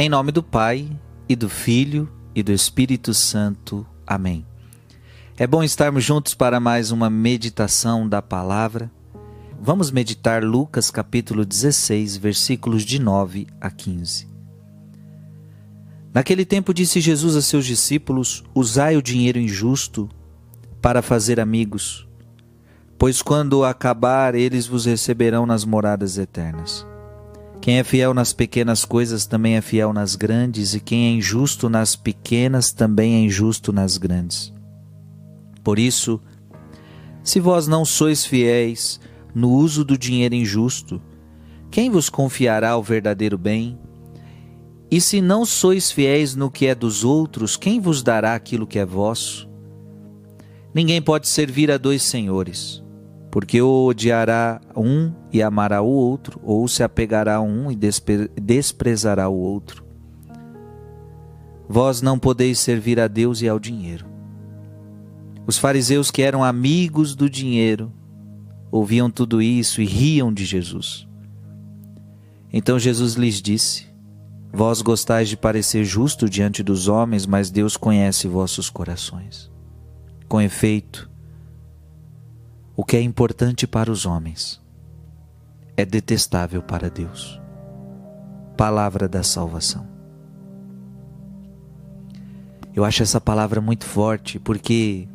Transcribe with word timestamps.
Em 0.00 0.08
nome 0.08 0.30
do 0.30 0.44
Pai, 0.44 0.88
e 1.28 1.34
do 1.34 1.48
Filho, 1.48 2.08
e 2.32 2.40
do 2.40 2.52
Espírito 2.52 3.12
Santo. 3.12 3.84
Amém. 4.06 4.46
É 5.36 5.44
bom 5.44 5.60
estarmos 5.60 6.04
juntos 6.04 6.34
para 6.34 6.60
mais 6.60 6.92
uma 6.92 7.10
meditação 7.10 8.08
da 8.08 8.22
palavra. 8.22 8.92
Vamos 9.60 9.90
meditar 9.90 10.44
Lucas 10.44 10.88
capítulo 10.88 11.44
16, 11.44 12.16
versículos 12.16 12.84
de 12.84 13.00
9 13.00 13.48
a 13.60 13.72
15. 13.72 14.28
Naquele 16.14 16.44
tempo 16.44 16.72
disse 16.72 17.00
Jesus 17.00 17.34
a 17.34 17.42
seus 17.42 17.66
discípulos: 17.66 18.44
Usai 18.54 18.96
o 18.96 19.02
dinheiro 19.02 19.40
injusto 19.40 20.08
para 20.80 21.02
fazer 21.02 21.40
amigos, 21.40 22.06
pois 22.96 23.20
quando 23.20 23.64
acabar 23.64 24.36
eles 24.36 24.64
vos 24.64 24.84
receberão 24.86 25.44
nas 25.44 25.64
moradas 25.64 26.18
eternas. 26.18 26.86
Quem 27.60 27.78
é 27.78 27.84
fiel 27.84 28.14
nas 28.14 28.32
pequenas 28.32 28.84
coisas 28.84 29.26
também 29.26 29.56
é 29.56 29.60
fiel 29.60 29.92
nas 29.92 30.14
grandes, 30.14 30.74
e 30.74 30.80
quem 30.80 31.06
é 31.06 31.10
injusto 31.10 31.68
nas 31.68 31.96
pequenas 31.96 32.72
também 32.72 33.14
é 33.14 33.18
injusto 33.20 33.72
nas 33.72 33.98
grandes. 33.98 34.52
Por 35.62 35.78
isso, 35.78 36.20
se 37.22 37.40
vós 37.40 37.66
não 37.66 37.84
sois 37.84 38.24
fiéis 38.24 39.00
no 39.34 39.50
uso 39.50 39.84
do 39.84 39.98
dinheiro 39.98 40.34
injusto, 40.34 41.00
quem 41.70 41.90
vos 41.90 42.08
confiará 42.08 42.76
o 42.76 42.82
verdadeiro 42.82 43.36
bem? 43.36 43.78
E 44.90 45.00
se 45.00 45.20
não 45.20 45.44
sois 45.44 45.90
fiéis 45.90 46.34
no 46.34 46.50
que 46.50 46.66
é 46.66 46.74
dos 46.74 47.04
outros, 47.04 47.56
quem 47.56 47.80
vos 47.80 48.02
dará 48.02 48.34
aquilo 48.34 48.66
que 48.66 48.78
é 48.78 48.86
vosso? 48.86 49.46
Ninguém 50.72 51.02
pode 51.02 51.28
servir 51.28 51.70
a 51.70 51.76
dois 51.76 52.02
senhores 52.02 52.82
porque 53.30 53.60
ou 53.60 53.88
odiará 53.88 54.60
um 54.76 55.12
e 55.32 55.42
amará 55.42 55.82
o 55.82 55.88
outro, 55.88 56.40
ou 56.42 56.66
se 56.66 56.82
apegará 56.82 57.36
a 57.36 57.40
um 57.40 57.70
e 57.70 57.76
desprezará 58.40 59.28
o 59.28 59.36
outro. 59.36 59.84
Vós 61.68 62.00
não 62.00 62.18
podeis 62.18 62.58
servir 62.58 62.98
a 62.98 63.06
Deus 63.06 63.42
e 63.42 63.48
ao 63.48 63.58
dinheiro. 63.58 64.06
Os 65.46 65.58
fariseus 65.58 66.10
que 66.10 66.22
eram 66.22 66.42
amigos 66.42 67.14
do 67.14 67.28
dinheiro 67.28 67.92
ouviam 68.70 69.10
tudo 69.10 69.42
isso 69.42 69.82
e 69.82 69.84
riam 69.84 70.32
de 70.32 70.44
Jesus. 70.44 71.06
Então 72.50 72.78
Jesus 72.78 73.14
lhes 73.14 73.42
disse: 73.42 73.86
Vós 74.50 74.80
gostais 74.80 75.28
de 75.28 75.36
parecer 75.36 75.84
justo 75.84 76.28
diante 76.28 76.62
dos 76.62 76.88
homens, 76.88 77.26
mas 77.26 77.50
Deus 77.50 77.76
conhece 77.76 78.26
vossos 78.26 78.70
corações. 78.70 79.50
Com 80.26 80.40
efeito, 80.40 81.10
o 82.74 82.84
que 82.84 82.96
é 82.96 83.02
importante 83.02 83.66
para 83.66 83.90
os 83.90 84.06
homens 84.06 84.60
é 85.78 85.84
detestável 85.84 86.60
para 86.60 86.90
Deus. 86.90 87.40
Palavra 88.56 89.08
da 89.08 89.22
salvação. 89.22 89.86
Eu 92.74 92.84
acho 92.84 93.04
essa 93.04 93.20
palavra 93.20 93.60
muito 93.60 93.84
forte 93.84 94.40
porque. 94.40 95.08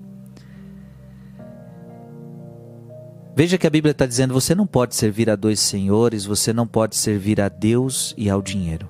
Veja 3.35 3.57
que 3.57 3.67
a 3.67 3.69
Bíblia 3.69 3.91
está 3.91 4.05
dizendo: 4.05 4.33
você 4.33 4.55
não 4.55 4.65
pode 4.65 4.95
servir 4.95 5.29
a 5.29 5.35
dois 5.35 5.59
senhores, 5.59 6.23
você 6.23 6.53
não 6.53 6.65
pode 6.65 6.95
servir 6.95 7.41
a 7.41 7.49
Deus 7.49 8.15
e 8.17 8.29
ao 8.29 8.41
dinheiro. 8.41 8.87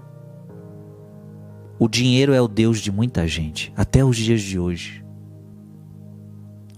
O 1.79 1.87
dinheiro 1.87 2.33
é 2.33 2.41
o 2.41 2.47
Deus 2.47 2.79
de 2.79 2.91
muita 2.91 3.27
gente, 3.27 3.73
até 3.75 4.05
os 4.05 4.15
dias 4.15 4.41
de 4.41 4.59
hoje. 4.59 5.03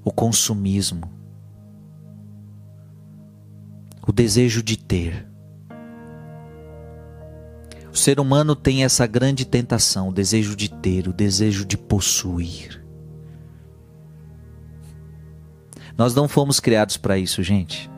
O 0.06 0.12
consumismo, 0.12 1.12
o 4.08 4.11
desejo 4.11 4.61
de 4.61 4.78
ter. 4.78 5.28
O 7.92 7.98
ser 7.98 8.20
humano 8.20 8.56
tem 8.56 8.84
essa 8.84 9.08
grande 9.08 9.45
tentação, 9.45 10.09
o 10.09 10.14
desejo 10.14 10.56
de 10.56 10.70
ter, 10.70 11.08
o 11.08 11.14
desejo 11.14 11.66
de 11.66 11.78
possuir. 11.78 12.83
Nós 15.98 16.14
não 16.14 16.28
fomos 16.28 16.60
criados 16.60 16.98
para 16.98 17.17
isso, 17.17 17.42
gente. 17.42 17.89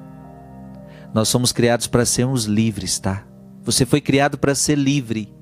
Nós 1.14 1.30
somos 1.30 1.52
criados 1.52 1.88
para 1.88 2.06
sermos 2.06 2.46
livres, 2.46 3.00
tá? 3.00 3.26
Você 3.64 3.86
foi 3.86 4.00
criado 4.00 4.38
para 4.38 4.54
ser 4.54 4.78
livre. 4.78 5.34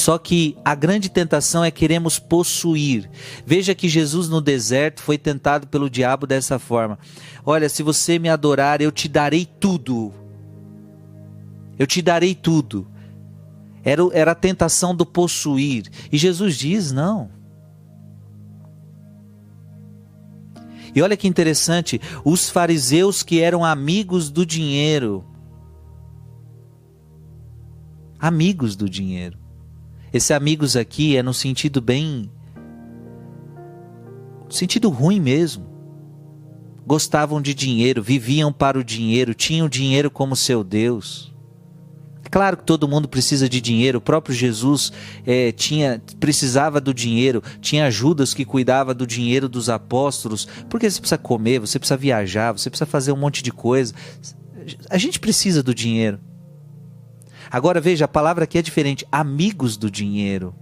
Só 0.00 0.16
que 0.16 0.56
a 0.64 0.74
grande 0.74 1.10
tentação 1.10 1.62
é 1.62 1.70
queremos 1.70 2.18
possuir. 2.18 3.10
Veja 3.44 3.74
que 3.74 3.86
Jesus 3.86 4.30
no 4.30 4.40
deserto 4.40 5.02
foi 5.02 5.18
tentado 5.18 5.66
pelo 5.66 5.90
diabo 5.90 6.26
dessa 6.26 6.58
forma: 6.58 6.98
Olha, 7.44 7.68
se 7.68 7.82
você 7.82 8.18
me 8.18 8.30
adorar, 8.30 8.80
eu 8.80 8.90
te 8.90 9.06
darei 9.06 9.44
tudo. 9.44 10.10
Eu 11.78 11.86
te 11.86 12.00
darei 12.00 12.34
tudo. 12.34 12.88
Era, 13.84 14.02
era 14.14 14.32
a 14.32 14.34
tentação 14.34 14.96
do 14.96 15.04
possuir. 15.04 15.90
E 16.10 16.16
Jesus 16.16 16.56
diz: 16.56 16.92
não. 16.92 17.30
E 20.94 21.02
olha 21.02 21.16
que 21.16 21.28
interessante: 21.28 22.00
os 22.24 22.48
fariseus 22.48 23.22
que 23.22 23.38
eram 23.38 23.62
amigos 23.62 24.30
do 24.30 24.46
dinheiro. 24.46 25.26
Amigos 28.18 28.74
do 28.74 28.88
dinheiro 28.88 29.39
esse 30.12 30.32
amigos 30.32 30.76
aqui 30.76 31.16
é 31.16 31.22
no 31.22 31.32
sentido 31.32 31.80
bem. 31.80 32.30
sentido 34.48 34.88
ruim 34.88 35.20
mesmo. 35.20 35.68
Gostavam 36.84 37.40
de 37.40 37.54
dinheiro, 37.54 38.02
viviam 38.02 38.52
para 38.52 38.78
o 38.78 38.82
dinheiro, 38.82 39.32
tinham 39.34 39.68
dinheiro 39.68 40.10
como 40.10 40.34
seu 40.34 40.64
Deus. 40.64 41.32
É 42.24 42.28
claro 42.28 42.56
que 42.56 42.64
todo 42.64 42.88
mundo 42.88 43.08
precisa 43.08 43.48
de 43.48 43.60
dinheiro. 43.60 43.98
O 43.98 44.00
próprio 44.00 44.34
Jesus 44.34 44.92
é, 45.24 45.52
tinha, 45.52 46.02
precisava 46.18 46.80
do 46.80 46.92
dinheiro. 46.92 47.42
Tinha 47.60 47.90
Judas 47.90 48.34
que 48.34 48.44
cuidava 48.44 48.92
do 48.92 49.06
dinheiro 49.06 49.48
dos 49.48 49.68
apóstolos. 49.68 50.48
Porque 50.68 50.90
você 50.90 51.00
precisa 51.00 51.18
comer, 51.18 51.60
você 51.60 51.78
precisa 51.78 51.96
viajar, 51.96 52.50
você 52.50 52.68
precisa 52.68 52.86
fazer 52.86 53.12
um 53.12 53.16
monte 53.16 53.42
de 53.42 53.52
coisa. 53.52 53.94
A 54.88 54.98
gente 54.98 55.20
precisa 55.20 55.62
do 55.62 55.72
dinheiro. 55.72 56.18
Agora 57.50 57.80
veja, 57.80 58.04
a 58.04 58.08
palavra 58.08 58.44
aqui 58.44 58.58
é 58.58 58.62
diferente: 58.62 59.06
amigos 59.10 59.76
do 59.76 59.90
dinheiro. 59.90 60.54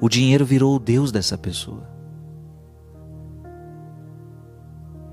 O 0.00 0.08
dinheiro 0.08 0.44
virou 0.44 0.76
o 0.76 0.78
Deus 0.78 1.12
dessa 1.12 1.36
pessoa. 1.36 1.88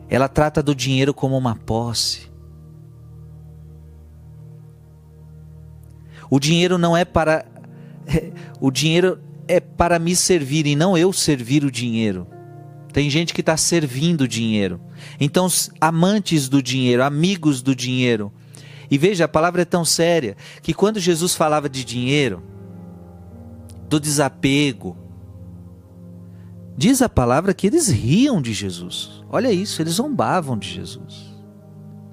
Ela 0.09 0.27
trata 0.27 0.61
do 0.61 0.75
dinheiro 0.75 1.13
como 1.13 1.37
uma 1.37 1.55
posse. 1.55 2.31
O 6.29 6.39
dinheiro 6.39 6.77
não 6.77 6.95
é 6.95 7.03
para. 7.03 7.45
O 8.61 8.71
dinheiro 8.71 9.19
é 9.47 9.59
para 9.59 9.99
me 9.99 10.15
servir 10.15 10.65
e 10.65 10.75
não 10.75 10.97
eu 10.97 11.11
servir 11.11 11.63
o 11.65 11.71
dinheiro. 11.71 12.25
Tem 12.93 13.09
gente 13.09 13.33
que 13.33 13.41
está 13.41 13.57
servindo 13.57 14.21
o 14.21 14.27
dinheiro. 14.27 14.79
Então, 15.19 15.47
amantes 15.81 16.47
do 16.47 16.63
dinheiro, 16.63 17.03
amigos 17.03 17.61
do 17.61 17.75
dinheiro, 17.75 18.31
e 18.89 18.97
veja, 18.97 19.25
a 19.25 19.27
palavra 19.27 19.61
é 19.61 19.65
tão 19.65 19.83
séria 19.83 20.35
que 20.61 20.73
quando 20.73 20.99
Jesus 20.99 21.35
falava 21.35 21.69
de 21.69 21.83
dinheiro, 21.83 22.43
do 23.89 23.99
desapego, 23.99 24.97
diz 26.77 27.01
a 27.01 27.09
palavra 27.09 27.53
que 27.53 27.67
eles 27.67 27.87
riam 27.87 28.41
de 28.41 28.53
Jesus. 28.53 29.23
Olha 29.29 29.51
isso, 29.51 29.81
eles 29.81 29.93
zombavam 29.93 30.57
de 30.57 30.69
Jesus. 30.69 31.33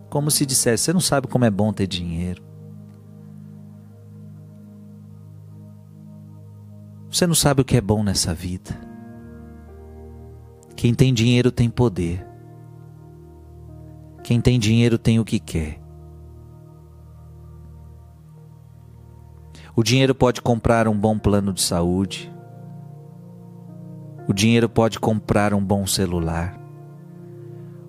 Como 0.08 0.30
se 0.30 0.44
dissesse: 0.44 0.84
Você 0.84 0.92
não 0.92 1.00
sabe 1.00 1.26
como 1.26 1.44
é 1.44 1.50
bom 1.50 1.72
ter 1.72 1.86
dinheiro. 1.86 2.42
Você 7.10 7.26
não 7.26 7.34
sabe 7.34 7.60
o 7.60 7.64
que 7.64 7.76
é 7.76 7.80
bom 7.80 8.02
nessa 8.02 8.32
vida. 8.32 8.78
Quem 10.74 10.94
tem 10.94 11.12
dinheiro 11.12 11.50
tem 11.50 11.68
poder. 11.68 12.26
Quem 14.22 14.40
tem 14.40 14.58
dinheiro 14.58 14.96
tem 14.96 15.20
o 15.20 15.24
que 15.24 15.38
quer. 15.38 15.81
O 19.74 19.82
dinheiro 19.82 20.14
pode 20.14 20.42
comprar 20.42 20.86
um 20.86 20.96
bom 20.96 21.18
plano 21.18 21.50
de 21.50 21.62
saúde. 21.62 22.30
O 24.28 24.32
dinheiro 24.34 24.68
pode 24.68 25.00
comprar 25.00 25.54
um 25.54 25.64
bom 25.64 25.86
celular. 25.86 26.60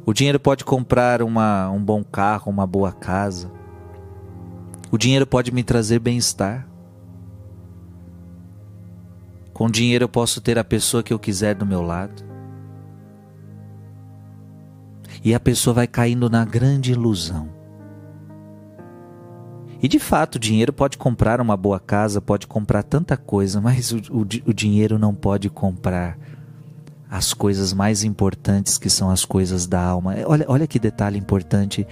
O 0.05 0.13
dinheiro 0.13 0.39
pode 0.39 0.63
comprar 0.63 1.21
uma, 1.21 1.69
um 1.69 1.83
bom 1.83 2.01
carro, 2.01 2.49
uma 2.49 2.65
boa 2.65 2.93
casa. 2.93 3.51
O 4.89 4.97
dinheiro 4.97 5.27
pode 5.27 5.51
me 5.51 5.61
trazer 5.61 5.99
bem-estar. 5.99 6.65
Com 9.53 9.69
dinheiro 9.69 10.05
eu 10.05 10.09
posso 10.09 10.39
ter 10.39 10.57
a 10.57 10.63
pessoa 10.63 11.03
que 11.03 11.11
eu 11.11 11.19
quiser 11.19 11.53
do 11.53 11.65
meu 11.65 11.81
lado. 11.81 12.23
E 15.21 15.35
a 15.35 15.39
pessoa 15.39 15.73
vai 15.73 15.87
caindo 15.87 16.29
na 16.29 16.45
grande 16.45 16.93
ilusão 16.93 17.62
e 19.83 19.87
de 19.89 19.99
fato, 19.99 20.35
o 20.35 20.39
dinheiro 20.39 20.71
pode 20.71 20.97
comprar 20.97 21.41
uma 21.41 21.57
boa 21.57 21.77
casa, 21.77 22.21
pode 22.21 22.47
comprar 22.47 22.83
tanta 22.83 23.17
coisa, 23.17 23.59
mas 23.59 23.91
o, 23.91 23.97
o, 24.09 24.21
o 24.21 24.53
dinheiro 24.53 24.97
não 24.97 25.13
pode 25.13 25.49
comprar 25.49 26.17
as 27.11 27.33
coisas 27.33 27.73
mais 27.73 28.01
importantes 28.01 28.77
que 28.77 28.89
são 28.89 29.09
as 29.09 29.25
coisas 29.25 29.67
da 29.67 29.83
alma. 29.83 30.15
Olha, 30.25 30.45
olha 30.47 30.67
que 30.67 30.79
detalhe 30.79 31.19
importante. 31.19 31.85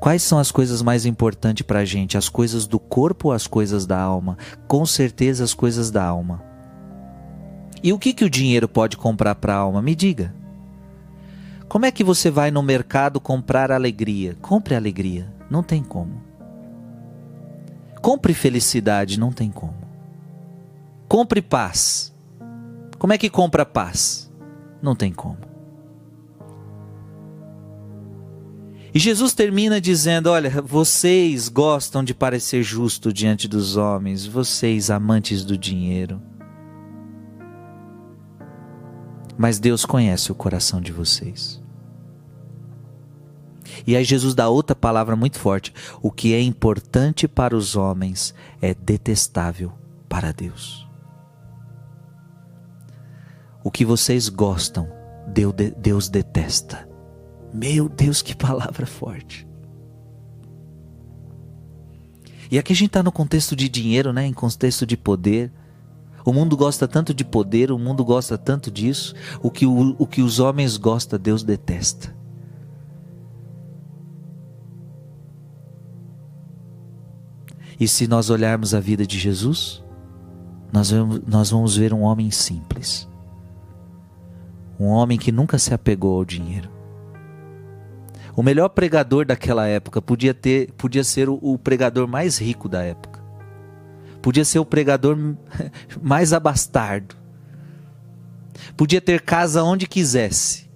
Quais 0.00 0.22
são 0.22 0.38
as 0.38 0.50
coisas 0.50 0.80
mais 0.80 1.04
importantes 1.04 1.66
para 1.66 1.80
a 1.80 1.84
gente? 1.84 2.16
As 2.16 2.30
coisas 2.30 2.66
do 2.66 2.80
corpo 2.80 3.28
ou 3.28 3.34
as 3.34 3.46
coisas 3.46 3.84
da 3.84 4.00
alma? 4.00 4.38
Com 4.66 4.86
certeza 4.86 5.44
as 5.44 5.52
coisas 5.52 5.90
da 5.90 6.02
alma. 6.02 6.42
E 7.82 7.92
o 7.92 7.98
que, 7.98 8.14
que 8.14 8.24
o 8.24 8.30
dinheiro 8.30 8.66
pode 8.66 8.96
comprar 8.96 9.34
para 9.34 9.54
a 9.54 9.58
alma? 9.58 9.82
Me 9.82 9.94
diga. 9.94 10.34
Como 11.68 11.84
é 11.84 11.90
que 11.90 12.02
você 12.02 12.30
vai 12.30 12.50
no 12.50 12.62
mercado 12.62 13.20
comprar 13.20 13.70
alegria? 13.70 14.34
Compre 14.40 14.74
alegria. 14.74 15.30
Não 15.50 15.62
tem 15.62 15.82
como. 15.82 16.33
Compre 18.04 18.34
felicidade. 18.34 19.18
Não 19.18 19.32
tem 19.32 19.50
como. 19.50 19.78
Compre 21.08 21.40
paz. 21.40 22.14
Como 22.98 23.14
é 23.14 23.16
que 23.16 23.30
compra 23.30 23.64
paz? 23.64 24.30
Não 24.82 24.94
tem 24.94 25.10
como. 25.10 25.38
E 28.92 28.98
Jesus 28.98 29.32
termina 29.32 29.80
dizendo: 29.80 30.26
Olha, 30.26 30.50
vocês 30.60 31.48
gostam 31.48 32.04
de 32.04 32.12
parecer 32.12 32.62
justo 32.62 33.10
diante 33.10 33.48
dos 33.48 33.74
homens, 33.78 34.26
vocês 34.26 34.90
amantes 34.90 35.42
do 35.42 35.56
dinheiro. 35.56 36.20
Mas 39.34 39.58
Deus 39.58 39.86
conhece 39.86 40.30
o 40.30 40.34
coração 40.34 40.78
de 40.78 40.92
vocês. 40.92 41.63
E 43.86 43.96
aí 43.96 44.04
Jesus 44.04 44.34
dá 44.34 44.48
outra 44.48 44.74
palavra 44.74 45.16
muito 45.16 45.38
forte: 45.38 45.72
o 46.02 46.10
que 46.10 46.34
é 46.34 46.40
importante 46.40 47.26
para 47.26 47.56
os 47.56 47.76
homens 47.76 48.34
é 48.60 48.74
detestável 48.74 49.72
para 50.08 50.32
Deus. 50.32 50.86
O 53.62 53.70
que 53.70 53.84
vocês 53.84 54.28
gostam, 54.28 54.88
Deus 55.80 56.08
detesta. 56.08 56.88
Meu 57.52 57.88
Deus, 57.88 58.20
que 58.20 58.34
palavra 58.34 58.84
forte. 58.84 59.46
E 62.50 62.58
aqui 62.58 62.72
a 62.72 62.76
gente 62.76 62.88
está 62.88 63.02
no 63.02 63.10
contexto 63.10 63.56
de 63.56 63.68
dinheiro, 63.68 64.12
né? 64.12 64.26
em 64.26 64.32
contexto 64.32 64.84
de 64.84 64.96
poder. 64.96 65.50
O 66.24 66.32
mundo 66.32 66.56
gosta 66.56 66.86
tanto 66.86 67.12
de 67.12 67.24
poder, 67.24 67.70
o 67.70 67.78
mundo 67.78 68.04
gosta 68.04 68.38
tanto 68.38 68.70
disso. 68.70 69.14
O 69.42 69.50
que, 69.50 69.66
o, 69.66 69.96
o 69.98 70.06
que 70.06 70.22
os 70.22 70.38
homens 70.40 70.76
gostam, 70.76 71.18
Deus 71.18 71.42
detesta. 71.42 72.14
E 77.78 77.88
se 77.88 78.06
nós 78.06 78.30
olharmos 78.30 78.74
a 78.74 78.80
vida 78.80 79.06
de 79.06 79.18
Jesus, 79.18 79.82
nós 80.72 80.90
vamos, 80.90 81.20
nós 81.26 81.50
vamos 81.50 81.76
ver 81.76 81.92
um 81.92 82.02
homem 82.02 82.30
simples 82.30 83.08
um 84.78 84.86
homem 84.86 85.18
que 85.18 85.32
nunca 85.32 85.58
se 85.58 85.72
apegou 85.72 86.16
ao 86.16 86.24
dinheiro. 86.24 86.70
O 88.36 88.42
melhor 88.42 88.68
pregador 88.68 89.24
daquela 89.24 89.66
época 89.66 90.02
podia 90.02 90.34
ter, 90.34 90.72
podia 90.72 91.04
ser 91.04 91.28
o, 91.28 91.38
o 91.40 91.56
pregador 91.56 92.08
mais 92.08 92.38
rico 92.38 92.68
da 92.68 92.82
época. 92.82 93.22
Podia 94.20 94.44
ser 94.44 94.58
o 94.58 94.64
pregador 94.64 95.16
mais 96.02 96.32
abastardo. 96.32 97.14
Podia 98.76 99.00
ter 99.00 99.20
casa 99.20 99.62
onde 99.62 99.86
quisesse. 99.86 100.68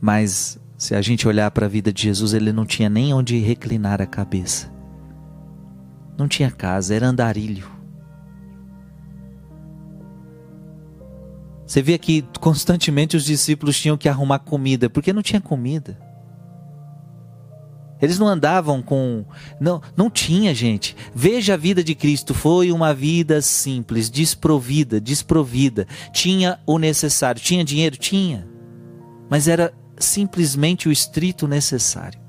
Mas 0.00 0.58
se 0.76 0.94
a 0.94 1.00
gente 1.00 1.28
olhar 1.28 1.50
para 1.50 1.66
a 1.66 1.68
vida 1.68 1.92
de 1.92 2.02
Jesus, 2.02 2.34
ele 2.34 2.52
não 2.52 2.66
tinha 2.66 2.88
nem 2.88 3.14
onde 3.14 3.38
reclinar 3.38 4.02
a 4.02 4.06
cabeça. 4.06 4.73
Não 6.16 6.28
tinha 6.28 6.50
casa, 6.50 6.94
era 6.94 7.08
andarilho. 7.08 7.68
Você 11.66 11.82
vê 11.82 11.98
que 11.98 12.22
constantemente 12.40 13.16
os 13.16 13.24
discípulos 13.24 13.80
tinham 13.80 13.96
que 13.96 14.08
arrumar 14.08 14.38
comida, 14.40 14.90
porque 14.90 15.12
não 15.12 15.22
tinha 15.22 15.40
comida. 15.40 15.98
Eles 18.00 18.18
não 18.18 18.28
andavam 18.28 18.82
com. 18.82 19.24
Não, 19.58 19.80
não 19.96 20.10
tinha, 20.10 20.54
gente. 20.54 20.94
Veja 21.14 21.54
a 21.54 21.56
vida 21.56 21.82
de 21.82 21.94
Cristo. 21.94 22.34
Foi 22.34 22.70
uma 22.70 22.92
vida 22.92 23.40
simples, 23.40 24.10
desprovida, 24.10 25.00
desprovida. 25.00 25.86
Tinha 26.12 26.60
o 26.66 26.78
necessário. 26.78 27.40
Tinha 27.40 27.64
dinheiro? 27.64 27.96
Tinha. 27.96 28.46
Mas 29.30 29.48
era 29.48 29.72
simplesmente 29.98 30.88
o 30.88 30.92
estrito 30.92 31.48
necessário. 31.48 32.20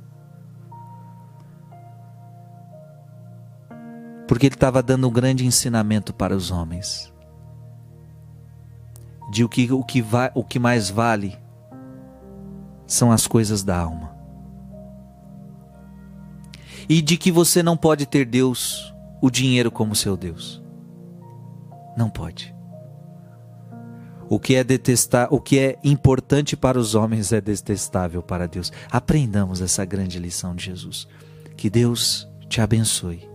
Porque 4.28 4.48
ele 4.48 4.56
estava 4.56 4.82
dando 4.82 5.08
um 5.08 5.12
grande 5.12 5.46
ensinamento 5.46 6.14
para 6.14 6.36
os 6.36 6.52
homens 6.52 7.14
de 9.30 9.44
o 9.44 9.50
que, 9.50 9.72
o 9.72 9.84
que, 9.84 10.02
vai, 10.02 10.32
o 10.34 10.44
que 10.44 10.60
mais 10.60 10.90
vale 10.90 11.38
são 12.86 13.12
as 13.12 13.28
coisas 13.28 13.64
da 13.64 13.78
alma. 13.78 14.16
E 16.88 17.02
de 17.02 17.18
que 17.18 17.32
você 17.32 17.64
não 17.64 17.76
pode 17.76 18.06
ter 18.06 18.26
Deus, 18.26 18.94
o 19.22 19.32
dinheiro 19.32 19.72
como 19.72 19.96
seu 19.96 20.16
Deus. 20.16 20.62
Não 21.98 22.10
pode. 22.10 22.54
O 24.30 24.40
que 24.40 24.56
é 24.56 24.64
detestar, 24.64 25.28
o 25.32 25.40
que 25.40 25.60
é 25.60 25.80
importante 25.84 26.56
para 26.56 26.80
os 26.80 26.96
homens 26.96 27.32
é 27.32 27.42
detestável 27.42 28.22
para 28.22 28.48
Deus. 28.48 28.72
Aprendamos 28.92 29.62
essa 29.62 29.86
grande 29.86 30.20
lição 30.20 30.56
de 30.56 30.66
Jesus. 30.66 31.08
Que 31.56 31.70
Deus 31.70 32.28
te 32.50 32.62
abençoe. 32.62 33.35